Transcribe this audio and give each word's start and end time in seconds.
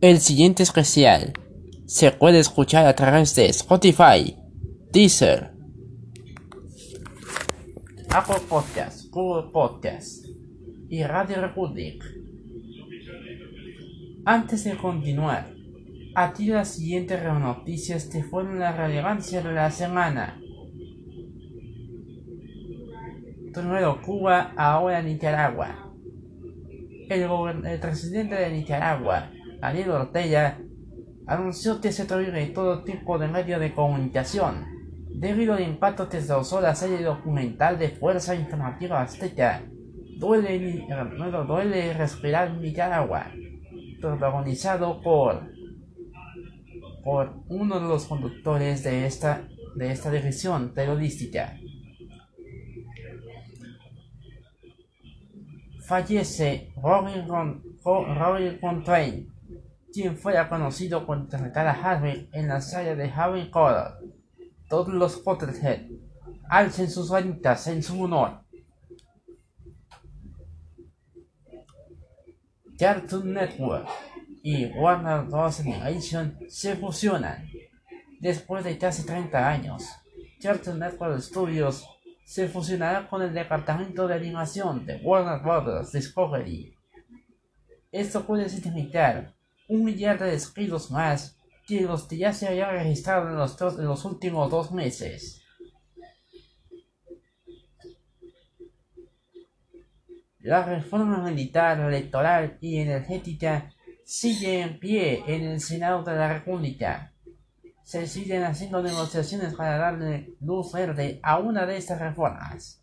El 0.00 0.20
siguiente 0.20 0.62
especial 0.62 1.32
se 1.86 2.12
puede 2.12 2.38
escuchar 2.38 2.86
a 2.86 2.94
través 2.94 3.34
de 3.34 3.46
Spotify, 3.46 4.36
Deezer, 4.92 5.50
Apple 8.08 8.36
Podcasts, 8.48 9.10
Google 9.10 9.50
Podcasts 9.50 10.30
y 10.88 11.02
Radio 11.02 11.40
Republic. 11.40 12.04
Antes 14.24 14.62
de 14.62 14.76
continuar, 14.76 15.52
a 16.14 16.32
ti 16.32 16.46
las 16.46 16.68
siguientes 16.74 17.20
noticias 17.24 18.08
te 18.08 18.22
fueron 18.22 18.60
la 18.60 18.70
relevancia 18.70 19.42
de 19.42 19.52
la 19.52 19.72
semana. 19.72 20.40
Primero 23.52 24.00
Cuba, 24.00 24.52
ahora 24.56 25.02
Nicaragua. 25.02 25.92
El, 27.08 27.22
el 27.66 27.80
presidente 27.80 28.36
de 28.36 28.52
Nicaragua, 28.52 29.32
Daniel 29.60 29.90
Ortega, 29.90 30.58
anunció 31.26 31.80
que 31.80 31.92
se 31.92 32.04
prohíbe 32.04 32.46
todo 32.46 32.84
tipo 32.84 33.18
de 33.18 33.28
medio 33.28 33.58
de 33.58 33.74
comunicación 33.74 34.78
debido 35.10 35.54
al 35.54 35.62
impacto 35.62 36.08
que 36.08 36.24
causó 36.24 36.60
la 36.60 36.74
serie 36.74 37.02
documental 37.02 37.78
de 37.78 37.88
Fuerza 37.88 38.34
Informativa 38.34 39.02
Azteca. 39.02 39.62
Duele, 40.18 40.86
duele 41.46 41.92
respirar 41.92 42.52
Nicaragua, 42.52 43.26
protagonizado 44.00 45.00
por, 45.00 45.50
por 47.04 47.42
uno 47.48 47.80
de 47.80 47.88
los 47.88 48.06
conductores 48.06 48.84
de 48.84 49.06
esta, 49.06 49.48
de 49.76 49.90
esta 49.90 50.10
división 50.10 50.72
periodística. 50.74 51.56
Fallece 55.86 56.72
Robin, 56.82 57.26
Contrain, 58.60 59.32
quien 59.92 60.16
fuera 60.16 60.48
conocido 60.48 61.06
por 61.06 61.18
interpretar 61.18 61.66
a 61.66 61.72
Harry 61.72 62.28
en 62.32 62.48
la 62.48 62.60
saga 62.60 62.94
de 62.94 63.10
Harry 63.10 63.46
Potter. 63.46 63.94
Todos 64.68 64.88
los 64.88 65.16
Potterhead 65.16 65.86
alcen 66.48 66.90
sus 66.90 67.10
manitas 67.10 67.66
en 67.66 67.82
su 67.82 68.02
honor. 68.02 68.42
Cartoon 72.78 73.32
Network 73.32 73.88
y 74.42 74.66
Warner 74.66 75.22
Bros. 75.22 75.60
Animation 75.60 76.38
se 76.48 76.76
fusionan. 76.76 77.48
Después 78.20 78.64
de 78.64 78.78
casi 78.78 79.04
30 79.04 79.48
años, 79.48 79.84
Cartoon 80.40 80.78
Network 80.78 81.20
Studios 81.20 81.84
se 82.24 82.46
fusionará 82.46 83.08
con 83.08 83.22
el 83.22 83.32
departamento 83.32 84.06
de 84.06 84.14
animación 84.14 84.86
de 84.86 85.00
Warner 85.02 85.40
Bros. 85.42 85.92
Discovery. 85.92 86.74
Esto 87.90 88.24
puede 88.24 88.48
significar 88.48 89.34
un 89.68 89.84
millar 89.84 90.18
de 90.18 90.32
despidos 90.32 90.90
más 90.90 91.38
que 91.66 91.82
los 91.82 92.04
que 92.04 92.16
ya 92.16 92.32
se 92.32 92.48
habían 92.48 92.72
registrado 92.72 93.28
en 93.28 93.36
los, 93.36 93.60
en 93.60 93.84
los 93.84 94.04
últimos 94.04 94.50
dos 94.50 94.72
meses. 94.72 95.42
La 100.40 100.64
reforma 100.64 101.18
militar, 101.18 101.78
electoral 101.78 102.56
y 102.62 102.78
energética 102.78 103.70
sigue 104.04 104.62
en 104.62 104.78
pie 104.78 105.22
en 105.26 105.44
el 105.44 105.60
Senado 105.60 106.02
de 106.02 106.16
la 106.16 106.32
República. 106.32 107.12
Se 107.82 108.06
siguen 108.06 108.44
haciendo 108.44 108.82
negociaciones 108.82 109.54
para 109.54 109.76
darle 109.76 110.34
luz 110.40 110.72
verde 110.72 111.20
a 111.22 111.38
una 111.38 111.66
de 111.66 111.76
estas 111.76 112.00
reformas. 112.00 112.82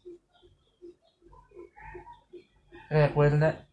Recuerda 2.89 3.64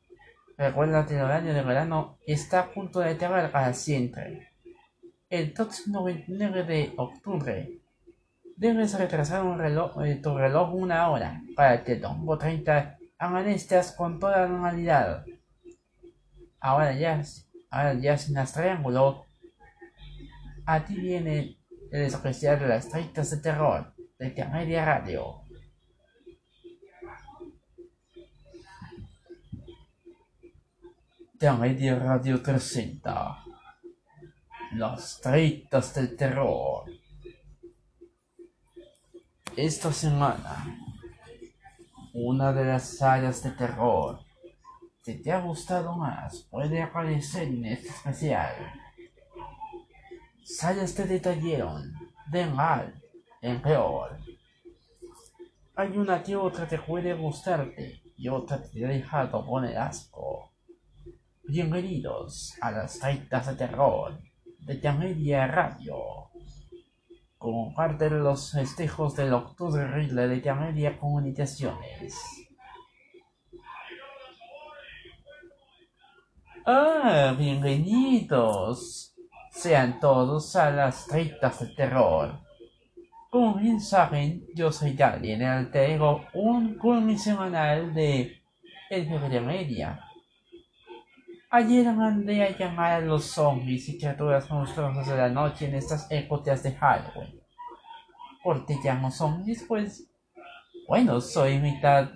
Recuerda 0.62 1.05
que 1.05 1.16
el 1.16 1.22
horario 1.22 1.55
de 1.55 1.62
verano 1.62 2.18
está 2.24 2.60
a 2.60 2.70
punto 2.70 3.00
de 3.00 3.10
acabar 3.10 3.50
para 3.50 3.74
siempre. 3.74 4.52
El 5.28 5.52
próximo 5.52 6.05
29 6.05 6.62
de 6.62 6.92
octubre 6.98 7.80
debes 8.56 8.96
retrasar 8.96 9.42
un 9.42 9.58
reloj, 9.58 10.00
eh, 10.05 10.20
tu 10.23 10.39
reloj 10.39 10.73
una 10.73 11.11
hora 11.11 11.42
para 11.56 11.83
que 11.83 11.96
Dombo 11.96 12.39
30 12.39 12.96
amanezcas 13.18 13.90
con 13.90 14.20
toda 14.20 14.46
normalidad. 14.46 15.24
Ahora 16.61 16.92
ya, 16.94 17.20
ahora 17.68 17.94
ya 17.94 18.17
sin 18.17 18.34
las 18.34 18.52
triángulo, 18.52 19.24
a 20.64 20.84
ti 20.84 20.94
viene 20.94 21.58
el 21.90 22.02
especial 22.02 22.61
de 22.61 22.68
las 22.68 22.89
30 22.89 23.20
de 23.20 23.36
terror 23.39 23.94
de 24.17 24.44
Media 24.52 24.84
Radio. 24.84 25.42
Media 31.51 31.98
Radio 31.98 32.41
presenta 32.41 33.42
Las 34.75 35.20
Tritas 35.20 35.92
del 35.92 36.17
Terror. 36.17 36.85
Esta 39.57 39.92
semana, 39.92 40.79
una 42.14 42.53
de 42.53 42.64
las 42.64 42.97
salas 42.97 43.42
de 43.42 43.51
terror 43.51 44.20
que 45.03 45.14
te 45.14 45.33
ha 45.33 45.41
gustado 45.41 45.97
más 45.97 46.47
puede 46.48 46.80
aparecer 46.80 47.48
en 47.48 47.64
este 47.64 47.89
especial. 47.89 48.55
Salas 50.45 50.95
te 50.95 51.07
detallaron 51.07 51.92
de 52.30 52.47
mal 52.47 53.03
en 53.41 53.61
peor. 53.61 54.17
Hay 55.74 55.98
una 55.98 56.23
que 56.23 56.36
otra 56.36 56.69
que 56.69 56.79
puede 56.79 57.13
gustarte 57.14 58.01
y 58.17 58.29
otra 58.29 58.63
te 58.63 58.86
ha 58.86 58.89
dejado 58.89 59.45
poner 59.45 59.77
asco. 59.77 60.52
Bienvenidos 61.55 62.57
a 62.63 62.70
las 62.70 62.98
taitas 62.98 63.46
de 63.46 63.57
terror 63.57 64.18
de 64.61 64.80
Yamedia 64.80 65.46
Radio. 65.46 66.30
Como 67.36 67.74
parte 67.74 68.08
de 68.08 68.20
los 68.20 68.52
festejos 68.52 69.14
del 69.17 69.35
octubre 69.35 69.85
horrible 69.85 70.29
de 70.29 70.41
Yamedia 70.41 70.98
Comunicaciones. 70.98 72.14
Ah, 76.64 77.36
bienvenidos. 77.39 79.14
Sean 79.51 80.01
todos 80.01 80.57
a 80.57 80.70
las 80.70 81.07
taitas 81.07 81.61
de 81.61 81.67
terror. 81.74 82.41
Como 83.29 83.57
bien 83.57 83.79
saben, 83.79 84.46
yo 84.55 84.73
soy 84.73 84.96
Alien, 85.02 85.42
el 85.42 85.68
ego 85.70 86.24
un 86.33 86.79
cómic 86.79 87.18
semanal 87.18 87.92
de 87.92 88.42
El 88.89 89.07
Media 89.42 90.08
Ayer 91.55 91.85
mandé 91.92 92.42
a 92.42 92.57
llamar 92.57 92.92
a 92.92 93.01
los 93.02 93.27
zombies 93.27 93.86
y 93.90 93.98
criaturas 93.98 94.51
monstruosas 94.51 95.07
de 95.07 95.17
la 95.18 95.29
noche 95.29 95.67
en 95.67 95.74
estas 95.74 96.11
épocas 96.11 96.63
de 96.63 96.73
Halloween. 96.73 97.42
¿Por 98.42 98.64
qué 98.64 98.79
llamo 98.83 99.11
zombies? 99.11 99.62
Pues, 99.68 100.11
bueno, 100.89 101.20
soy 101.20 101.58
mitad 101.58 102.08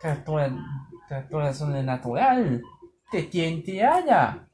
criatura, 0.00 1.52
sobrenatural. 1.52 2.60
¿De 3.12 3.28
quien 3.28 3.62
te 3.62 3.84
haya? 3.84 4.48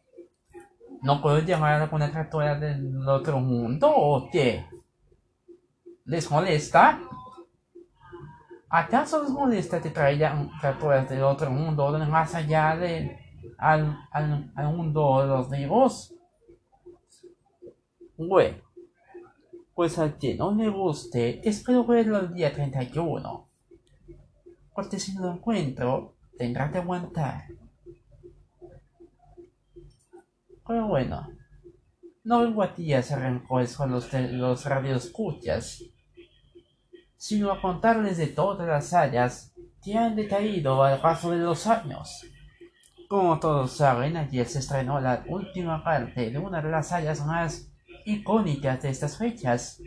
¿No 1.00 1.22
puedo 1.22 1.38
llamar 1.38 1.80
a 1.80 1.84
alguna 1.84 2.10
criatura 2.10 2.54
del 2.54 3.08
otro 3.08 3.40
mundo 3.40 3.90
o 3.90 4.28
qué? 4.30 4.66
¿Les 6.04 6.30
molesta? 6.30 7.00
¿Acaso 8.68 9.22
les 9.22 9.30
molesta 9.30 9.80
que 9.80 9.88
traigan 9.88 10.50
criaturas 10.60 11.08
del 11.08 11.22
otro 11.22 11.50
mundo, 11.50 11.98
más 12.06 12.34
allá 12.34 12.76
de 12.76 13.22
al, 13.62 13.96
al, 14.10 14.52
al 14.56 14.76
mundo 14.76 15.22
de 15.22 15.28
los 15.28 15.48
vivos. 15.48 16.14
Bueno, 18.16 18.58
pues 19.74 19.98
al 19.98 20.18
que 20.18 20.34
no 20.34 20.52
le 20.52 20.68
guste, 20.68 21.48
espero 21.48 21.84
verlo 21.84 22.18
el 22.18 22.34
día 22.34 22.52
31. 22.52 23.48
Porque 24.74 24.98
si 24.98 25.14
no 25.14 25.26
lo 25.26 25.32
encuentro, 25.34 26.16
tendrá 26.36 26.72
que 26.72 26.78
aguantar. 26.78 27.44
Pero 30.66 30.88
bueno, 30.88 31.28
no 32.24 32.40
vengo 32.40 32.62
a 32.62 32.74
ti 32.74 32.92
a 32.92 33.00
los, 33.86 34.12
los 34.12 34.64
radioescuchas, 34.64 35.84
sino 37.16 37.52
a 37.52 37.60
contarles 37.60 38.16
de 38.16 38.26
todas 38.28 38.66
las 38.66 38.92
áreas 38.92 39.54
que 39.84 39.96
han 39.96 40.16
decaído 40.16 40.82
al 40.82 41.00
paso 41.00 41.30
de 41.30 41.38
los 41.38 41.66
años. 41.68 42.24
Como 43.12 43.38
todos 43.38 43.72
saben, 43.72 44.16
ayer 44.16 44.46
se 44.46 44.60
estrenó 44.60 44.98
la 44.98 45.22
última 45.28 45.84
parte 45.84 46.30
de 46.30 46.38
una 46.38 46.62
de 46.62 46.70
las 46.70 46.88
sagas 46.88 47.26
más 47.26 47.70
icónicas 48.06 48.80
de 48.80 48.88
estas 48.88 49.18
fechas. 49.18 49.82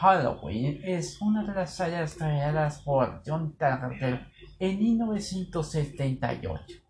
Halloween 0.00 0.80
es 0.82 1.22
una 1.22 1.44
de 1.44 1.54
las 1.54 1.76
sagas 1.76 2.16
creadas 2.16 2.82
por 2.82 3.22
John 3.24 3.54
Carter 3.56 4.26
en 4.58 4.78
1978. 4.80 6.82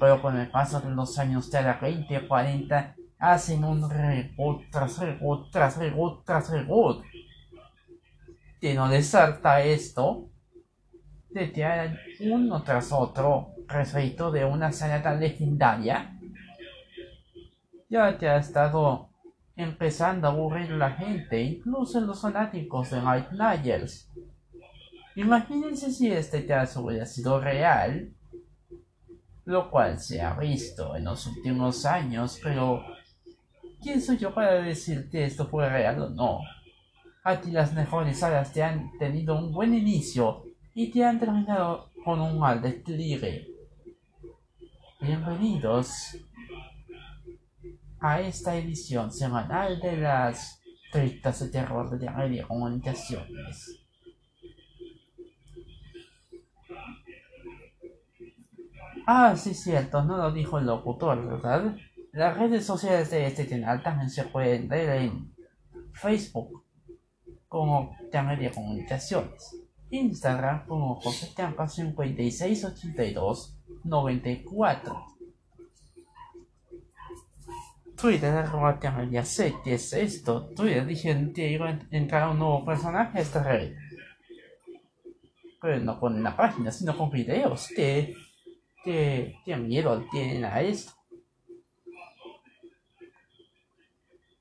Pero 0.00 0.22
con 0.22 0.40
el 0.40 0.50
paso 0.50 0.80
de 0.80 0.88
los 0.88 1.18
años 1.18 1.50
de 1.50 1.60
la 1.60 1.74
20 1.74 2.26
40 2.26 2.96
hacen 3.18 3.62
un 3.62 3.90
reboot 3.90 4.70
tras 4.70 5.00
reboot 5.00 5.50
tras 5.50 5.76
reboot 5.76 6.24
tras 6.24 6.48
reboot. 6.48 7.04
Que 8.58 8.72
no 8.72 8.88
les 8.88 9.06
salta 9.06 9.62
esto 9.62 10.30
de 11.28 11.52
que 11.52 11.94
uno 12.20 12.62
tras 12.62 12.90
otro 12.90 13.53
refrito 13.74 14.30
de 14.30 14.44
una 14.44 14.72
saga 14.72 15.02
tan 15.02 15.20
legendaria 15.20 16.14
ya 17.94 18.18
te 18.18 18.28
ha 18.28 18.38
estado 18.38 19.08
empezando 19.54 20.26
a 20.26 20.32
aburrir 20.32 20.70
la 20.72 20.90
gente, 20.92 21.40
incluso 21.40 22.00
los 22.00 22.20
fanáticos 22.20 22.90
de 22.90 23.00
Night 23.00 23.30
Nights. 23.30 24.10
Imagínense 25.14 25.92
si 25.92 26.10
este 26.10 26.44
caso 26.44 26.82
hubiera 26.82 27.06
sido 27.06 27.40
real, 27.40 28.12
lo 29.44 29.70
cual 29.70 30.00
se 30.00 30.20
ha 30.20 30.34
visto 30.34 30.96
en 30.96 31.04
los 31.04 31.24
últimos 31.28 31.86
años, 31.86 32.40
pero 32.42 32.82
¿quién 33.80 34.02
soy 34.02 34.18
yo 34.18 34.34
para 34.34 34.54
decir 34.54 35.08
que 35.08 35.24
esto 35.24 35.46
fue 35.46 35.68
real 35.68 36.02
o 36.02 36.10
no? 36.10 36.40
A 37.22 37.40
ti 37.40 37.52
las 37.52 37.72
mejores 37.74 38.18
salas 38.18 38.52
te 38.52 38.62
han 38.62 38.90
tenido 38.98 39.38
un 39.38 39.52
buen 39.52 39.72
inicio 39.72 40.42
y 40.74 40.90
te 40.90 41.04
han 41.04 41.20
terminado 41.20 41.90
con 42.04 42.20
un 42.20 42.40
mal 42.40 42.60
declive. 42.60 43.53
Bienvenidos 45.04 46.16
a 48.00 48.22
esta 48.22 48.56
edición 48.56 49.12
semanal 49.12 49.78
de 49.78 49.98
las 49.98 50.62
tristes 50.90 51.40
de 51.40 51.48
terror 51.50 51.98
de 51.98 52.08
Radio 52.08 52.48
Comunicaciones. 52.48 53.84
Ah, 59.06 59.36
sí, 59.36 59.52
cierto, 59.52 60.02
no 60.04 60.16
lo 60.16 60.32
dijo 60.32 60.58
el 60.58 60.64
locutor, 60.64 61.22
¿verdad? 61.28 61.76
Las 62.12 62.38
redes 62.38 62.64
sociales 62.64 63.10
de 63.10 63.26
este 63.26 63.46
canal 63.46 63.82
también 63.82 64.08
se 64.08 64.24
pueden 64.24 64.68
ver 64.68 65.02
en 65.02 65.34
Facebook 65.92 66.64
como 67.46 67.94
canal 68.10 68.50
comunicaciones, 68.52 69.54
Instagram 69.90 70.66
como 70.66 70.94
José 70.94 71.30
568294, 73.84 75.14
Twitter 77.96 78.34
arroba 78.34 78.78
Tiamedia 78.78 79.24
7 79.24 79.74
es 79.74 79.92
esto, 79.92 80.46
Twitter 80.54 80.86
diciendo 80.86 81.32
que 81.34 81.50
iba 81.52 81.68
a 81.68 81.78
entrar 81.90 82.28
un 82.28 82.38
nuevo 82.38 82.64
personaje 82.64 83.18
a 83.18 83.20
esta 83.20 83.42
red. 83.42 83.76
Pero 85.60 85.80
no 85.80 85.98
con 85.98 86.22
la 86.22 86.36
página, 86.36 86.70
sino 86.70 86.96
con 86.96 87.10
videos 87.10 87.68
que 87.74 88.14
que, 88.84 89.40
qué 89.44 89.56
miedo 89.56 90.04
tienen 90.12 90.44
a 90.44 90.60
esto. 90.60 90.92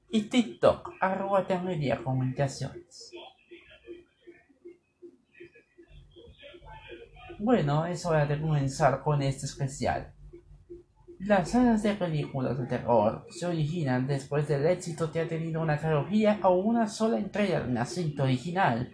Y 0.09 0.23
TikTok, 0.23 0.91
arroba 0.99 1.43
media 1.63 2.03
comunicaciones. 2.03 3.11
Bueno, 7.39 7.85
es 7.85 8.05
hora 8.05 8.25
de 8.25 8.39
comenzar 8.39 9.01
con 9.01 9.21
este 9.21 9.45
especial. 9.45 10.13
Las 11.19 11.51
sagas 11.51 11.83
de 11.83 11.93
películas 11.93 12.57
de 12.57 12.65
terror 12.65 13.25
se 13.29 13.45
originan 13.45 14.07
después 14.07 14.47
del 14.47 14.65
éxito 14.65 15.11
que 15.11 15.21
ha 15.21 15.27
tenido 15.27 15.61
una 15.61 15.77
trilogía 15.77 16.39
o 16.43 16.55
una 16.55 16.87
sola 16.87 17.17
entrega 17.17 17.61
de 17.61 17.71
una 17.71 17.85
cinta 17.85 18.23
original, 18.23 18.91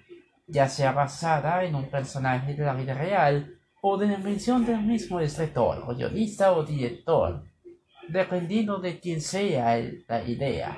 ya 0.48 0.70
sea 0.70 0.92
basada 0.92 1.64
en 1.64 1.76
un 1.76 1.90
personaje 1.90 2.54
de 2.54 2.66
la 2.66 2.74
vida 2.74 2.94
real 2.94 3.56
o 3.82 3.98
de 3.98 4.08
la 4.08 4.14
invención 4.14 4.66
del 4.66 4.82
mismo 4.82 5.20
escritor, 5.20 5.84
o 5.88 5.96
guionista 5.96 6.54
o 6.54 6.64
director, 6.64 7.44
dependiendo 8.08 8.80
de 8.80 9.00
quién 9.00 9.22
sea 9.22 9.80
la 10.08 10.24
idea. 10.24 10.78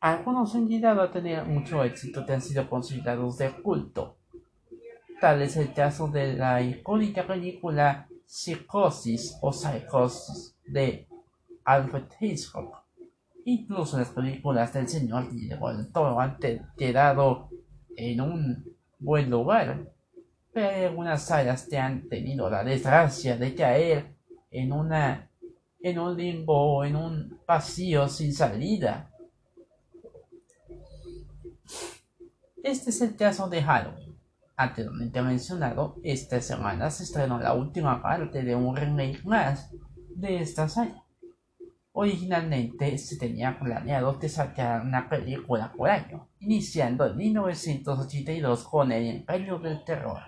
Algunos 0.00 0.54
han 0.54 0.68
llegado 0.68 1.00
a 1.00 1.10
tener 1.10 1.44
mucho 1.44 1.82
éxito 1.84 2.26
que 2.26 2.32
han 2.32 2.42
sido 2.42 2.68
considerados 2.68 3.38
de 3.38 3.50
culto. 3.62 4.18
Tal 5.20 5.42
es 5.42 5.56
el 5.56 5.72
caso 5.72 6.08
de 6.08 6.34
la 6.34 6.62
icónica 6.62 7.26
película 7.26 8.08
Psicosis 8.26 9.38
o 9.40 9.52
Psychosis 9.52 10.56
de 10.66 11.08
Alfred 11.64 12.04
Hitchcock. 12.20 12.82
Incluso 13.44 13.98
las 13.98 14.10
películas 14.10 14.72
del 14.72 14.88
señor 14.88 15.30
Guillermo 15.30 15.72
del 15.72 15.92
Toro 15.92 16.20
han 16.20 16.38
quedado 16.76 17.48
en 17.96 18.20
un 18.20 18.76
buen 18.98 19.30
lugar 19.30 19.94
pero 20.54 20.86
algunas 20.88 21.28
áreas 21.32 21.68
te 21.68 21.76
han 21.76 22.08
tenido 22.08 22.48
la 22.48 22.62
desgracia 22.62 23.36
de 23.36 23.54
caer 23.56 24.14
en 24.52 24.72
una 24.72 25.28
en 25.82 25.98
un 25.98 26.16
limbo 26.16 26.76
o 26.76 26.84
en 26.84 26.96
un 26.96 27.40
vacío 27.46 28.08
sin 28.08 28.32
salida. 28.32 29.10
Este 32.62 32.88
es 32.88 33.00
el 33.02 33.16
caso 33.16 33.48
de 33.48 33.62
Halloween. 33.62 34.03
Anteriormente 34.56 35.20
mencionado, 35.22 35.96
esta 36.02 36.40
semana 36.40 36.90
se 36.90 37.04
estrenó 37.04 37.38
la 37.38 37.54
última 37.54 38.02
parte 38.02 38.42
de 38.42 38.54
un 38.54 38.76
remake 38.76 39.24
más 39.24 39.70
de 40.14 40.40
esta 40.40 40.68
saga. 40.68 41.02
Originalmente 41.92 42.98
se 42.98 43.16
tenía 43.16 43.58
planeado 43.58 44.18
que 44.18 44.28
sacara 44.28 44.82
una 44.82 45.08
película 45.08 45.72
por 45.72 45.90
año, 45.90 46.28
iniciando 46.40 47.06
en 47.06 47.16
1982 47.16 48.64
con 48.64 48.92
El 48.92 49.06
Imperio 49.06 49.58
del 49.58 49.84
Terror 49.84 50.22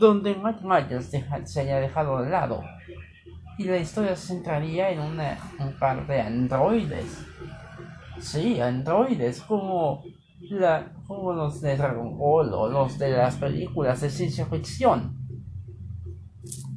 donde 0.00 0.34
Matt 0.34 0.62
Myers 0.62 1.10
se 1.44 1.60
haya 1.60 1.78
dejado 1.78 2.22
de 2.22 2.30
lado 2.30 2.64
y 3.58 3.64
la 3.64 3.76
historia 3.76 4.16
se 4.16 4.28
centraría 4.28 4.90
en 4.90 5.00
un 5.00 5.78
par 5.78 6.06
de 6.06 6.22
androides. 6.22 7.26
Sí, 8.18 8.58
androides 8.60 9.42
como, 9.42 10.02
la, 10.40 10.92
como 11.06 11.32
los 11.32 11.60
de 11.60 11.76
Dragon 11.76 12.16
Ball 12.16 12.52
o 12.54 12.68
los 12.68 12.98
de 12.98 13.10
las 13.10 13.36
películas 13.36 14.00
de 14.00 14.10
ciencia 14.10 14.46
ficción. 14.46 15.16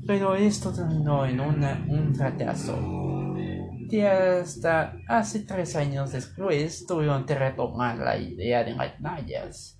Pero 0.06 0.36
esto 0.36 0.74
terminó 0.74 1.26
en 1.26 1.40
un 1.40 2.14
fracaso. 2.16 2.78
Que 3.90 4.08
hasta 4.08 4.98
hace 5.08 5.42
tres 5.42 5.76
años 5.76 6.12
después 6.12 6.86
tuvieron 6.86 7.26
que 7.26 7.36
retomar 7.36 7.98
la 7.98 8.18
idea 8.18 8.64
de 8.64 8.76
Myers 8.76 9.78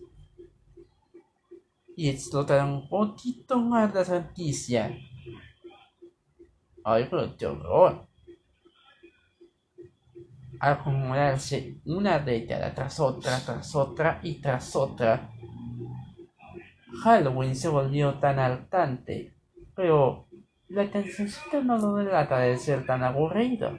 y 1.96 2.10
explotar 2.10 2.66
un 2.66 2.88
poquito 2.88 3.60
más 3.60 3.94
la 3.94 4.06
franquicia. 4.06 4.96
Ay, 6.84 7.08
pero 7.10 7.36
qué 7.38 7.46
horror. 7.46 8.08
Acumularse 10.66 11.82
una 11.84 12.20
década 12.20 12.74
tras 12.74 12.98
otra, 13.02 13.38
tras 13.46 13.76
otra 13.76 14.22
y 14.24 14.36
tras 14.36 14.74
otra, 14.78 15.30
Halloween 17.04 17.54
se 17.54 17.68
volvió 17.68 18.14
tan 18.14 18.40
hartante, 18.40 19.34
pero 19.76 20.30
la 20.70 20.90
cancioncita 20.90 21.60
no 21.62 21.78
lo 21.78 21.96
delata 21.98 22.40
de 22.40 22.56
ser 22.56 22.86
tan 22.86 23.04
aburrido, 23.04 23.78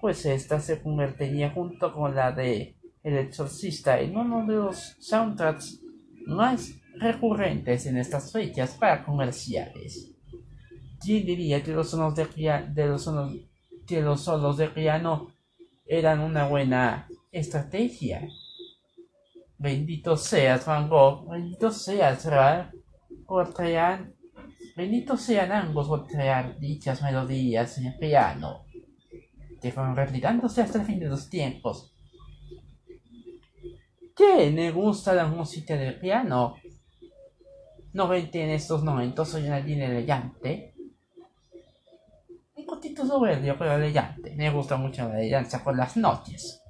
pues 0.00 0.24
esta 0.24 0.60
se 0.60 0.80
convertiría 0.80 1.50
junto 1.50 1.92
con 1.92 2.14
la 2.14 2.30
de 2.30 2.76
El 3.02 3.18
Exorcista 3.18 3.98
en 3.98 4.16
uno 4.16 4.46
de 4.46 4.54
los 4.54 4.94
soundtracks 5.00 5.80
más 6.26 6.74
recurrentes 6.94 7.86
en 7.86 7.96
estas 7.96 8.30
fechas 8.30 8.76
para 8.78 9.04
comerciales. 9.04 10.12
¿Quién 11.00 11.26
diría 11.26 11.60
que 11.60 11.72
los 11.72 11.90
sonos 11.90 12.14
de, 12.14 12.24
de 12.72 12.86
los 12.86 13.02
sonos, 13.02 13.34
que 13.84 14.00
los 14.00 14.20
solos 14.20 14.58
de 14.58 14.68
piano 14.68 15.32
eran 15.88 16.20
una 16.20 16.46
buena 16.46 17.08
estrategia? 17.32 18.28
Bendito 19.56 20.16
seas 20.16 20.64
Van 20.66 20.88
Gogh, 20.88 21.28
bendito 21.28 21.70
seas 21.70 22.24
Ra, 22.26 22.70
por 23.26 23.52
crear, 23.52 24.12
bendito 24.76 25.16
sean 25.16 25.50
ambos 25.50 25.88
por 25.88 26.06
crear 26.06 26.58
dichas 26.58 27.02
melodías 27.02 27.78
en 27.78 27.86
el 27.86 27.98
piano, 27.98 28.64
que 29.60 29.72
fueron 29.72 29.96
replicándose 29.96 30.62
hasta 30.62 30.80
el 30.80 30.86
fin 30.86 31.00
de 31.00 31.08
los 31.08 31.28
tiempos. 31.28 31.92
¿Quién 34.14 34.56
le 34.56 34.70
gusta 34.70 35.14
la 35.14 35.26
música 35.26 35.76
del 35.76 35.98
piano? 35.98 36.56
No 37.92 38.08
ven 38.08 38.30
en 38.32 38.50
estos 38.50 38.84
momentos 38.84 39.28
soy 39.28 39.46
una 39.46 39.60
línea 39.60 39.88
elegante. 39.88 40.74
Poquito 42.78 43.04
soberbio, 43.04 43.58
pero 43.58 43.74
elegante. 43.74 44.36
Me 44.36 44.50
gusta 44.50 44.76
mucho 44.76 45.08
la 45.08 45.18
elegancia 45.18 45.58
por 45.64 45.76
las 45.76 45.96
noches. 45.96 46.62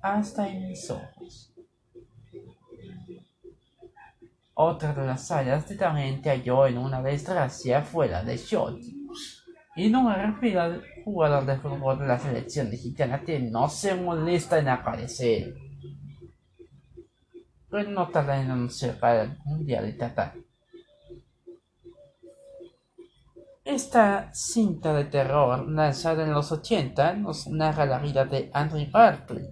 Hasta 0.00 0.48
en 0.48 0.68
mis 0.68 0.88
ojos. 0.88 1.52
Otra 4.54 4.94
de 4.94 5.04
las 5.04 5.28
áreas 5.32 5.64
que 5.64 5.74
también 5.74 6.22
halló 6.22 6.68
en 6.68 6.78
una 6.78 7.02
desgracia 7.02 7.82
fuera 7.82 8.22
de 8.22 8.36
Shoji. 8.36 9.08
Y 9.74 9.90
no 9.90 10.04
me 10.04 10.14
refiero 10.14 10.60
al 10.60 10.84
jugador 11.04 11.44
de 11.44 11.56
fútbol 11.56 11.98
de 11.98 12.06
la 12.06 12.20
selección 12.20 12.70
mexicana 12.70 13.20
que 13.22 13.40
no 13.40 13.68
se 13.68 13.96
molesta 13.96 14.60
en 14.60 14.68
aparecer 14.68 15.54
pero 17.70 17.90
no 17.90 18.08
tarda 18.08 18.40
en 18.40 18.50
anunciar 18.50 18.98
para 18.98 19.22
el 19.24 19.38
Mundial 19.44 19.84
Estatal. 19.84 20.32
Esta 23.68 24.30
cinta 24.32 24.94
de 24.94 25.04
terror, 25.04 25.68
lanzada 25.68 26.24
en 26.24 26.32
los 26.32 26.50
80, 26.50 27.12
nos 27.16 27.48
narra 27.48 27.84
la 27.84 27.98
vida 27.98 28.24
de 28.24 28.50
Andrew 28.54 28.90
Barkley, 28.90 29.44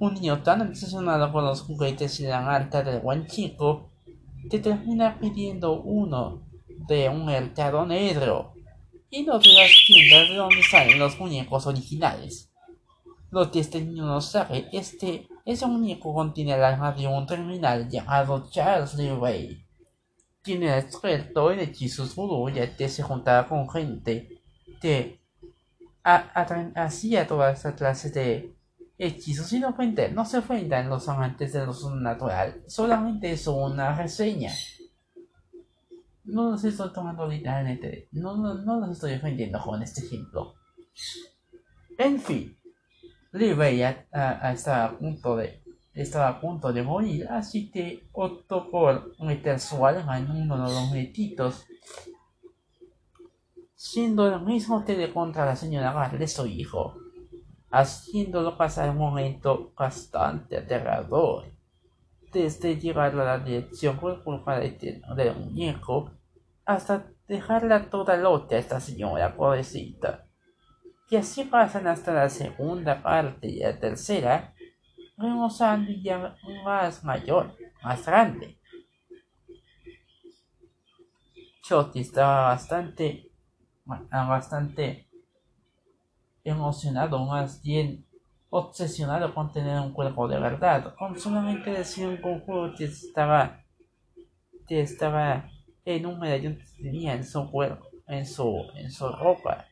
un 0.00 0.14
niño 0.14 0.42
tan 0.42 0.62
obsesionado 0.62 1.30
con 1.30 1.44
los 1.44 1.60
juguetes 1.60 2.18
y 2.20 2.22
la 2.22 2.50
alta 2.50 2.82
del 2.82 3.00
buen 3.00 3.26
chico, 3.26 3.90
que 4.50 4.58
termina 4.58 5.18
pidiendo 5.20 5.82
uno 5.82 6.44
de 6.88 7.10
un 7.10 7.26
mercado 7.26 7.84
negro 7.84 8.54
y 9.10 9.22
no 9.22 9.38
de 9.38 9.52
las 9.52 9.70
tiendas 9.86 10.30
de 10.30 10.34
donde 10.34 10.62
salen 10.62 10.98
los 10.98 11.20
muñecos 11.20 11.66
originales. 11.66 12.50
Lo 13.30 13.50
que 13.50 13.60
este 13.60 13.82
niño 13.82 14.06
no 14.06 14.22
sabe 14.22 14.70
este, 14.72 15.28
ese 15.44 15.66
muñeco 15.66 16.14
contiene 16.14 16.54
el 16.54 16.64
alma 16.64 16.92
de 16.92 17.06
un 17.06 17.26
terminal 17.26 17.86
llamado 17.90 18.48
Charles 18.50 18.94
Lee 18.94 19.10
quien 20.42 20.62
era 20.62 20.78
experto 20.78 21.52
en 21.52 21.60
hechizos 21.60 22.14
vudú 22.14 22.48
ya 22.50 22.76
que 22.76 22.88
se 22.88 23.02
juntaba 23.02 23.48
con 23.48 23.68
gente 23.70 24.42
que 24.80 25.20
hacía 26.04 27.26
toda 27.26 27.52
esta 27.52 27.74
clase 27.74 28.10
de 28.10 28.56
hechizos 28.98 29.52
no 29.54 29.68
ofender, 29.68 30.12
no 30.12 30.24
se 30.24 30.38
ofendan 30.38 30.88
los 30.88 31.08
amantes 31.08 31.52
de 31.52 31.64
lo 31.64 31.72
natural, 31.96 32.62
solamente 32.66 33.32
es 33.32 33.46
una 33.46 33.94
reseña. 33.94 34.52
No 36.24 36.52
los 36.52 36.64
estoy 36.64 36.92
tomando 36.92 37.26
literalmente, 37.26 38.08
no, 38.12 38.36
no, 38.36 38.54
no 38.54 38.80
los 38.80 38.90
estoy 38.90 39.14
ofendiendo 39.14 39.60
con 39.60 39.82
este 39.82 40.04
ejemplo. 40.04 40.54
En 41.98 42.20
fin, 42.20 42.56
Lee 43.32 43.54
estaba 44.52 44.84
a 44.84 44.98
punto 44.98 45.36
de 45.36 45.61
estaba 45.94 46.28
a 46.28 46.40
punto 46.40 46.72
de 46.72 46.82
morir, 46.82 47.26
así 47.28 47.70
que 47.70 48.08
optó 48.12 48.70
por 48.70 49.14
meter 49.20 49.60
su 49.60 49.84
alma 49.86 50.18
en 50.18 50.30
uno 50.30 50.56
de 50.56 50.74
los 50.74 50.90
metitos, 50.90 51.66
siendo 53.74 54.26
el 54.32 54.40
mismo 54.42 54.84
que 54.84 54.96
le 54.96 55.12
contra 55.12 55.44
la 55.44 55.56
señora 55.56 55.92
Garle 55.92 56.28
su 56.28 56.46
hijo, 56.46 56.96
haciéndolo 57.70 58.56
pasar 58.56 58.90
un 58.90 58.98
momento 58.98 59.72
bastante 59.76 60.58
aterrador. 60.58 61.52
Desde 62.32 62.78
llevar 62.78 63.12
a 63.12 63.24
la 63.24 63.38
dirección 63.38 63.98
por 63.98 64.22
culpa 64.24 64.58
del, 64.58 65.36
muñeco, 65.36 66.12
hasta 66.64 67.06
dejarla 67.28 67.90
toda 67.90 68.16
loca 68.16 68.56
a 68.56 68.58
esta 68.58 68.80
señora 68.80 69.36
pobrecita. 69.36 70.26
Y 71.10 71.16
así 71.16 71.44
pasan 71.44 71.86
hasta 71.86 72.14
la 72.14 72.30
segunda 72.30 73.02
parte 73.02 73.48
y 73.48 73.58
la 73.58 73.78
tercera, 73.78 74.54
vemos 75.22 75.60
a 75.60 75.72
Andy 75.72 76.02
ya 76.02 76.36
más 76.64 77.04
mayor, 77.04 77.56
más 77.82 78.04
grande. 78.04 78.58
Choti 81.62 82.00
estaba 82.00 82.48
bastante, 82.48 83.30
bastante 83.84 85.08
emocionado, 86.44 87.24
más 87.24 87.62
bien 87.62 88.04
obsesionado 88.50 89.32
con 89.32 89.52
tener 89.52 89.80
un 89.80 89.92
cuerpo 89.92 90.28
de 90.28 90.38
verdad, 90.38 90.94
con 90.98 91.18
solamente 91.18 91.70
decir 91.70 92.06
un 92.08 92.18
conjuro 92.18 92.74
que 92.76 92.84
estaba, 92.84 93.62
que 94.66 94.80
estaba 94.80 95.48
en 95.84 96.04
un 96.04 96.18
medallón 96.18 96.58
que 96.58 96.82
tenía 96.82 97.14
en 97.14 97.24
su 97.24 97.50
cuerpo, 97.50 97.86
en 98.08 98.26
su, 98.26 98.66
en 98.74 98.90
su 98.90 99.08
ropa. 99.08 99.64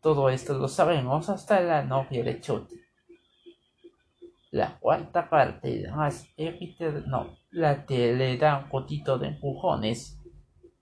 Todo 0.00 0.28
esto 0.28 0.58
lo 0.58 0.68
sabemos 0.68 1.30
hasta 1.30 1.60
la 1.60 1.82
novia 1.82 2.22
de 2.24 2.40
Choti 2.40 2.83
la 4.54 4.78
cuarta 4.78 5.28
parte 5.28 5.84
más 5.90 6.28
no, 7.08 7.36
la 7.50 7.84
que 7.84 8.14
le 8.14 8.36
da 8.36 8.58
un 8.58 8.68
poquito 8.68 9.18
de 9.18 9.26
empujones 9.26 10.16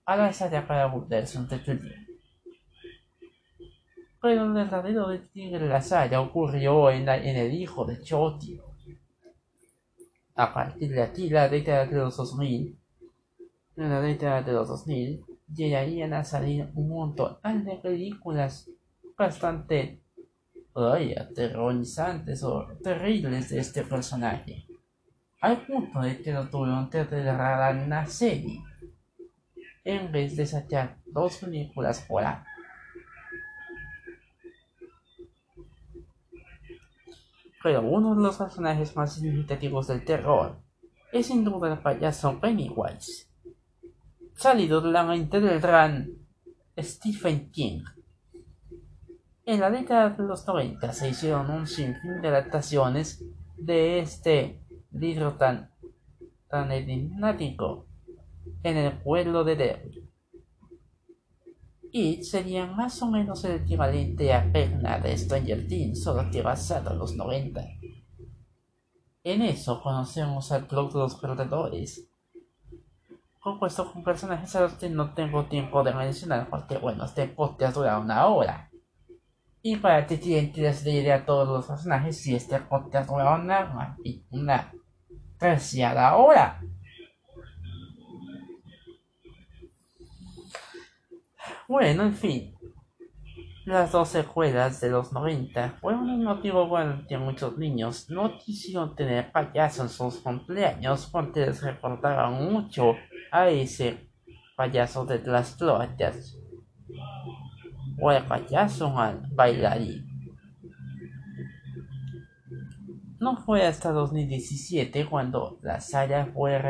a 0.05 0.15
la 0.15 0.31
sala 0.31 0.67
para 0.67 0.85
volverse 0.85 1.39
un 1.39 1.47
detective. 1.47 1.95
Pero 4.21 4.43
el 4.43 4.53
verdadero 4.53 5.07
de 5.07 5.59
la 5.59 5.81
sala 5.81 6.21
ocurrió 6.21 6.91
en, 6.91 7.09
el 7.09 7.51
hijo 7.51 7.83
de 7.83 7.99
Choti. 7.99 8.61
A 10.35 10.53
partir 10.53 10.91
de 10.91 11.01
aquí, 11.01 11.29
la 11.31 11.49
década 11.49 11.87
de 11.87 11.95
los 11.95 12.15
2000, 12.15 12.77
en 13.77 13.89
la 13.89 14.01
década 14.01 14.43
de 14.43 14.51
los 14.51 14.67
2000, 14.67 15.25
llegarían 15.51 16.13
a 16.13 16.23
salir 16.23 16.69
un 16.75 16.89
montón 16.89 17.37
de 17.65 17.75
películas 17.77 18.69
bastante 19.17 20.02
ay, 20.75 21.13
aterrorizantes 21.13 22.43
o 22.43 22.67
terribles 22.81 23.49
de 23.49 23.59
este 23.59 23.83
personaje, 23.83 24.65
al 25.41 25.65
punto 25.65 26.01
de 26.01 26.21
que 26.21 26.33
lo 26.33 26.49
tuvieron 26.49 26.89
que 26.89 26.99
aterrar 26.99 27.75
en 27.75 27.83
una 27.83 28.05
serie, 28.05 28.63
en 29.83 30.11
vez 30.11 30.35
de 30.35 30.45
sacar 30.45 30.97
dos 31.05 31.37
películas 31.37 32.01
por 32.07 32.23
año. 32.23 32.45
Pero 37.61 37.81
uno 37.81 38.15
de 38.15 38.21
los 38.21 38.37
personajes 38.37 38.95
más 38.95 39.15
significativos 39.15 39.87
del 39.87 40.03
terror 40.03 40.59
es 41.13 41.27
sin 41.27 41.45
duda 41.45 41.71
el 41.71 41.79
payaso 41.79 42.39
Pennywise, 42.39 43.29
salido 44.35 44.81
de 44.81 44.91
la 44.91 45.03
mente 45.03 45.39
del 45.39 45.61
gran 45.61 46.09
Stephen 46.77 47.51
King. 47.51 47.83
En 49.45 49.59
la 49.59 49.69
década 49.69 50.09
de 50.11 50.23
los 50.23 50.47
90 50.47 50.93
se 50.93 51.09
hicieron 51.09 51.49
un 51.49 51.67
sinfín 51.67 52.21
de 52.21 52.29
adaptaciones 52.29 53.25
de 53.57 53.99
este 53.99 54.63
libro 54.91 55.33
tan, 55.33 55.69
tan 56.47 56.71
enigmático 56.71 57.85
en 58.63 58.77
el 58.77 58.93
pueblo 58.99 59.43
de 59.43 59.55
Derry. 59.57 60.09
Y 61.91 62.23
sería 62.23 62.67
más 62.67 63.01
o 63.01 63.07
menos 63.07 63.43
el 63.43 63.61
equivalente 63.61 64.33
a 64.33 64.49
Perna 64.49 64.99
de 64.99 65.17
Stranger 65.17 65.67
Things, 65.67 66.01
solo 66.01 66.31
que 66.31 66.41
basado 66.41 66.93
en 66.93 66.99
los 66.99 67.13
90. 67.17 67.61
En 69.25 69.41
eso 69.41 69.81
conocemos 69.81 70.53
al 70.53 70.67
club 70.67 70.93
de 70.93 70.99
los 70.99 71.15
perdedores, 71.15 72.09
compuesto 73.41 73.91
con 73.91 74.05
personajes 74.05 74.55
a 74.55 74.61
los 74.61 74.73
que 74.75 74.89
no 74.89 75.13
tengo 75.13 75.45
tiempo 75.47 75.83
de 75.83 75.93
mencionar 75.93 76.49
porque 76.49 76.77
bueno, 76.77 77.03
este 77.03 77.27
podcast 77.27 77.75
dura 77.75 77.99
una 77.99 78.25
hora. 78.27 78.69
Y 79.65 79.77
para 79.77 80.05
que 80.05 80.17
les 80.55 80.83
diré 80.83 81.13
a 81.13 81.25
todos 81.25 81.47
los 81.47 81.65
personajes 81.65 82.21
si 82.21 82.35
este 82.35 82.59
podcast 82.59 83.09
dura 83.09 83.35
una, 83.35 83.97
una 84.29 84.73
terciada 85.39 86.17
hora. 86.17 86.61
Bueno, 91.69 92.03
en 92.03 92.13
fin. 92.13 92.53
Las 93.63 93.93
dos 93.93 94.09
secuelas 94.09 94.81
de 94.81 94.89
los 94.89 95.13
90 95.13 95.77
fueron 95.79 96.09
un 96.09 96.25
motivo 96.25 96.67
bueno 96.67 97.05
que 97.07 97.17
muchos 97.17 97.57
niños 97.57 98.09
no 98.09 98.37
quisieron 98.37 98.93
tener 98.97 99.31
payasos 99.31 99.79
en 99.79 99.89
sus 99.89 100.17
cumpleaños 100.17 101.07
porque 101.09 101.39
les 101.39 101.63
recordaban 101.63 102.51
mucho 102.51 102.95
a 103.31 103.47
ese 103.47 104.09
payaso 104.57 105.05
de 105.05 105.19
las 105.19 105.55
cloacas 105.55 106.37
o 108.03 108.11
el 108.11 108.25
payaso 108.25 108.99
al 108.99 109.21
bailarín. 109.31 110.05
No 113.17 113.37
fue 113.37 113.65
hasta 113.65 113.91
2017 113.91 115.05
cuando 115.05 115.57
la 115.61 115.79
saga 115.79 116.25
fue, 116.25 116.61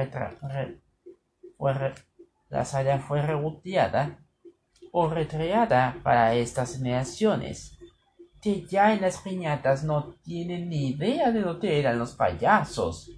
la 2.50 2.66
saga 2.66 3.00
fue 3.00 3.24
reboteada 3.24 4.20
o 4.92 5.10
recreada 5.10 5.98
para 6.04 6.36
estas 6.36 6.78
generaciones, 6.78 7.80
que 8.40 8.68
ya 8.68 8.94
en 8.94 9.02
las 9.02 9.18
piñatas 9.18 9.84
no 9.84 10.14
tienen 10.24 10.70
ni 10.70 10.90
idea 10.90 11.32
de 11.32 11.42
lo 11.42 11.60
que 11.60 11.80
eran 11.80 11.98
los 11.98 12.14
payasos. 12.14 13.10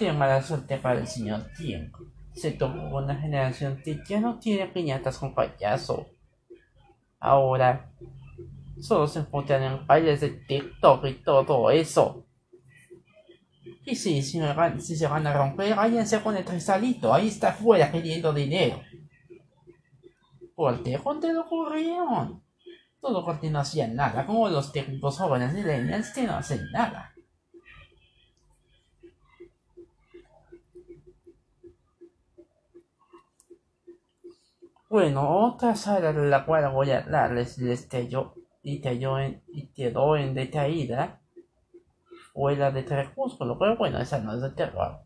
Qué 0.00 0.12
mala 0.12 0.42
suerte 0.42 0.78
para 0.78 0.98
el 0.98 1.06
señor 1.06 1.44
Tiempo. 1.56 2.00
Se 2.34 2.50
tocó 2.50 2.96
una 2.96 3.14
generación 3.14 3.80
que 3.84 4.00
ya 4.08 4.18
no 4.18 4.40
tiene 4.40 4.66
piñatas 4.66 5.16
con 5.16 5.32
payaso 5.32 6.08
Ahora 7.20 7.92
solo 8.80 9.06
se 9.06 9.20
enfocan 9.20 9.62
en 9.62 9.86
bailes 9.86 10.20
de 10.22 10.30
TikTok 10.30 11.04
y 11.06 11.14
todo 11.22 11.70
eso. 11.70 12.26
Y 13.84 13.94
si, 13.94 14.22
si, 14.22 14.40
si 14.78 14.96
se 14.96 15.06
van 15.06 15.26
a 15.26 15.32
romper, 15.32 15.74
váyanse 15.74 16.22
con 16.22 16.36
el 16.36 16.44
trisalito, 16.44 17.12
ahí 17.12 17.28
está 17.28 17.50
afuera 17.50 17.90
pidiendo 17.92 18.32
dinero. 18.32 18.80
¿Por 20.54 20.82
qué 20.82 20.98
cuando 20.98 21.32
lo 21.32 21.42
ocurrieron? 21.42 22.42
Todo 23.00 23.24
porque 23.24 23.50
no 23.50 23.60
hacían 23.60 23.94
nada, 23.94 24.26
como 24.26 24.48
los 24.48 24.72
técnicos 24.72 25.18
jóvenes 25.18 25.54
millennials 25.54 26.10
que 26.10 26.24
no 26.24 26.34
hacen 26.34 26.60
nada. 26.72 27.09
Bueno, 34.90 35.46
otra 35.46 35.76
sala 35.76 36.12
de 36.12 36.26
la 36.26 36.44
cual 36.44 36.68
voy 36.72 36.90
a 36.90 36.98
hablarles 36.98 37.56
y 37.60 37.68
yo 38.10 39.18
en, 39.20 39.40
y 39.46 39.68
quedó 39.68 40.16
en 40.16 40.34
decaída 40.34 41.20
fue 42.32 42.56
la 42.56 42.72
de 42.72 42.84
Crepúsculo, 42.84 43.56
pero 43.56 43.76
bueno, 43.76 44.00
esa 44.00 44.18
no 44.18 44.34
es 44.34 44.42
de 44.42 44.50
terror. 44.50 44.98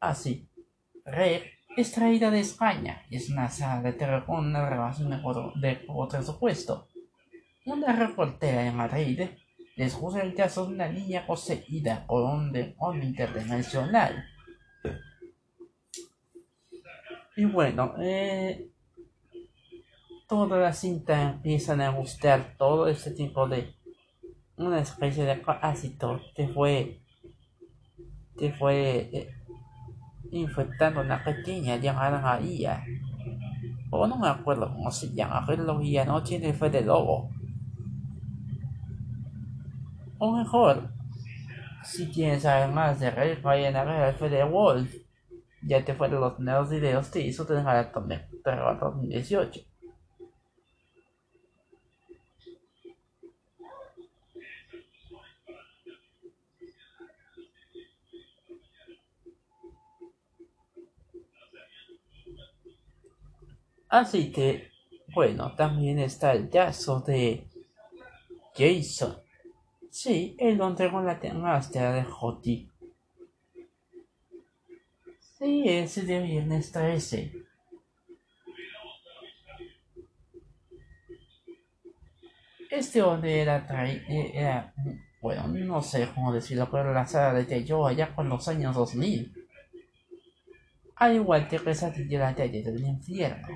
Así, 0.00 0.48
Red 1.04 1.42
es 1.76 1.92
traída 1.92 2.30
de 2.30 2.40
España, 2.40 3.02
es 3.10 3.28
una 3.28 3.50
sala 3.50 3.82
de 3.82 3.92
terror 3.92 4.24
con 4.24 4.38
una 4.38 4.66
relación 4.66 5.10
mejor 5.10 5.52
de 5.60 5.84
otro 5.88 6.22
supuesto. 6.22 6.88
Una 7.66 7.92
reportera 7.92 8.66
en 8.66 8.76
Madrid 8.76 9.28
les 9.76 9.92
juzga 9.92 10.22
el 10.22 10.34
caso 10.34 10.64
de 10.64 10.72
una 10.72 10.88
niña 10.88 11.26
poseída 11.26 12.06
por 12.06 12.22
un 12.22 12.50
demonio 12.50 13.02
interdimensional 13.04 14.24
Y 17.36 17.44
bueno, 17.44 17.92
eh, 18.00 18.70
toda 20.26 20.58
la 20.58 20.72
cinta 20.72 21.32
empiezan 21.32 21.82
a 21.82 21.90
gustar 21.90 22.54
todo 22.56 22.88
este 22.88 23.10
tipo 23.10 23.46
de 23.46 23.74
una 24.56 24.80
especie 24.80 25.24
de 25.24 25.42
ácido 25.60 26.18
que 26.34 26.48
fue 26.48 27.02
que 28.38 28.52
fue 28.52 29.10
eh, 29.12 29.34
infectando 30.30 31.02
una 31.02 31.22
pequeña 31.22 31.76
llamada 31.76 32.20
María. 32.20 32.82
O 33.90 34.06
no 34.06 34.16
me 34.16 34.28
acuerdo 34.28 34.72
cómo 34.72 34.90
se 34.90 35.12
llama 35.12 35.44
pero 35.46 35.82
ya 35.82 36.06
no 36.06 36.22
tiene 36.22 36.54
fe 36.54 36.70
de 36.70 36.80
lobo. 36.80 37.30
O 40.16 40.32
mejor 40.34 40.88
si 41.84 42.08
quieres 42.08 42.44
saber 42.44 42.70
más 42.70 42.98
de 42.98 43.10
Rey 43.10 43.38
vayan 43.42 43.76
a 43.76 43.84
ver 43.84 44.08
el 44.08 44.14
fe 44.14 44.30
de 44.30 44.42
Wolf 44.42 45.05
ya 45.66 45.84
te 45.84 45.94
fueron 45.94 46.20
los 46.20 46.38
nuevos 46.38 46.70
videos 46.70 47.08
que 47.08 47.20
hizo 47.20 47.44
de 47.44 47.62
Maratón 47.62 48.08
de 48.08 48.20
2018 48.44 49.60
Así 63.88 64.30
que, 64.32 64.70
bueno, 65.14 65.54
también 65.54 65.98
está 65.98 66.32
el 66.32 66.50
caso 66.50 67.00
de 67.00 67.48
Jason. 68.54 69.16
Sí, 69.90 70.36
el 70.38 70.58
donde 70.58 70.90
con 70.90 71.06
la 71.06 71.18
máscara 71.34 71.94
de 71.94 72.04
Joti. 72.04 72.68
Sí, 75.46 75.62
ese 75.64 76.02
de 76.02 76.18
viernes 76.22 76.72
13. 76.72 77.32
Este 82.68 82.98
donde 82.98 83.42
era, 83.42 83.64
eh, 83.86 84.32
era, 84.34 84.74
bueno, 85.22 85.46
no 85.46 85.82
sé 85.82 86.08
cómo 86.12 86.32
decirlo, 86.32 86.68
pero 86.68 86.92
la 86.92 87.06
sala 87.06 87.32
de 87.34 87.64
yo 87.64 87.86
allá 87.86 88.12
con 88.12 88.28
los 88.28 88.48
años 88.48 88.74
2000. 88.74 89.32
Al 90.96 91.14
igual 91.14 91.46
que 91.46 91.60
Pesadilla 91.60 92.18
la 92.18 92.34
calle 92.34 92.64
del 92.64 92.84
infierno. 92.84 93.46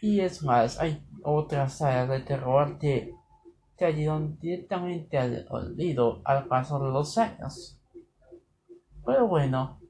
Y 0.00 0.20
es 0.20 0.42
más, 0.42 0.80
hay 0.80 1.04
otras 1.22 1.76
sagas 1.76 2.08
de 2.08 2.20
terror 2.20 2.78
que 2.78 3.12
cayeron 3.76 4.38
directamente 4.40 5.18
al 5.18 5.46
olvido 5.50 6.22
al 6.24 6.46
paso 6.46 6.78
de 6.78 6.90
los 6.90 7.18
años. 7.18 7.78
Pero 9.04 9.26
bueno, 9.28 9.80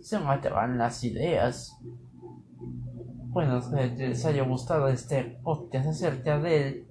se 0.00 0.18
mataban 0.18 0.78
las 0.78 1.04
ideas. 1.04 1.76
Bueno, 3.30 3.58
espero 3.58 3.96
que 3.96 4.08
les 4.08 4.24
haya 4.24 4.42
gustado 4.44 4.88
este 4.88 5.38
podcast 5.42 5.88
acerca 5.88 6.38
de, 6.38 6.88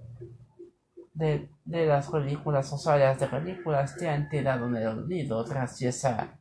de, 1.14 1.50
de 1.66 1.86
las 1.86 2.10
películas 2.10 2.72
o 2.74 2.78
sagas 2.78 3.20
de 3.20 3.28
películas 3.28 3.96
que 3.98 4.08
han 4.08 4.30
quedado 4.30 4.68
en 4.68 4.76
el 4.76 4.88
olvido 4.88 5.44
gracias 5.44 6.06
a 6.06 6.40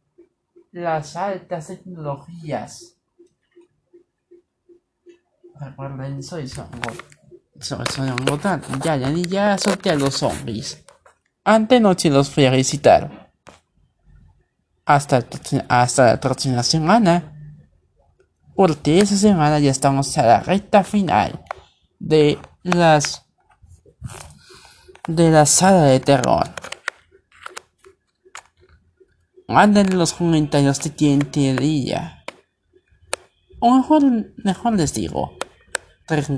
las 0.72 1.16
altas 1.16 1.68
tecnologías 1.68 2.96
Recuerden, 5.58 6.22
soy 6.22 6.46
Songo. 6.48 6.92
Soy 7.58 7.86
Songo 7.86 8.38
Ya, 8.84 8.96
ya, 8.96 9.10
ya 9.10 9.58
solté 9.58 9.90
a 9.90 9.94
los 9.94 10.14
zombies. 10.14 10.84
Ante 11.44 11.80
noche 11.80 12.10
los 12.10 12.30
fui 12.30 12.44
a 12.44 12.50
visitar. 12.50 13.25
Hasta, 14.86 15.26
hasta 15.68 16.06
la 16.06 16.20
próxima 16.20 16.62
semana. 16.62 17.32
Porque 18.54 19.00
esa 19.00 19.16
semana 19.16 19.58
ya 19.58 19.70
estamos 19.70 20.16
a 20.16 20.22
la 20.24 20.40
recta 20.40 20.82
final 20.82 21.44
de 21.98 22.38
las 22.62 23.26
de 25.06 25.30
la 25.30 25.46
sala 25.46 25.82
de 25.82 26.00
terror. 26.00 26.48
Manden 29.48 29.96
los 29.96 30.14
comentarios 30.14 30.82
de 30.82 30.94
quien 30.94 31.30
te 31.30 31.40
diría. 31.40 32.24
O 33.60 33.76
mejor, 33.76 34.02
mejor 34.38 34.74
les 34.74 34.94
digo 34.94 35.36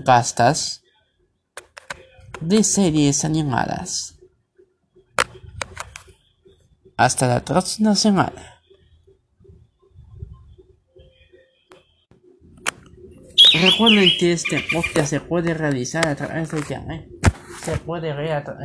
pastas 0.05 0.83
de 2.40 2.64
series 2.64 3.25
animadas. 3.25 4.17
Hasta 6.98 7.28
la 7.28 7.44
próxima 7.44 7.94
semana. 7.94 8.61
Recuerden 13.62 14.11
que 14.18 14.32
este 14.32 14.58
podcast 14.72 15.11
se 15.11 15.20
puede 15.20 15.54
realizar 15.54 16.08
a 16.08 16.16
través 16.16 16.50
de 16.50 16.58
internet. 16.58 17.08
Se 17.62 17.76
puede 17.78 18.12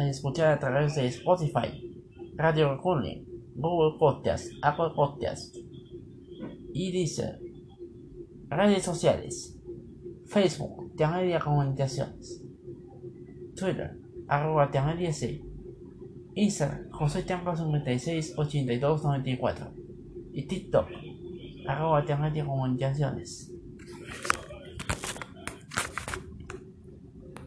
escuchar 0.09 0.53
a 0.53 0.59
través 0.59 0.95
de 0.95 1.05
Spotify, 1.09 2.01
Radio 2.35 2.73
Recording, 2.73 3.23
Google 3.53 3.99
Podcast, 3.99 4.47
Apple 4.63 4.93
Podcast 4.95 5.55
y 6.73 6.91
dice 6.91 7.37
redes 8.49 8.81
sociales. 8.81 9.59
Facebook, 10.25 10.91
Media 10.97 11.39
Comunicaciones. 11.39 12.41
Twitter, 13.55 13.95
arroba 14.27 14.71
C. 15.11 15.52
Instagram, 16.35 16.89
José 16.91 17.23
Tiango 17.23 17.55
56 17.55 18.33
82 18.37 19.03
94. 19.03 19.71
Y 20.33 20.47
TikTok, 20.47 20.89
arroba 21.67 22.03
Media 22.17 22.45
Comunicaciones. 22.45 23.52